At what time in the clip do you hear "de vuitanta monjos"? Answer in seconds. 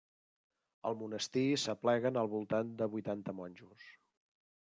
2.81-3.87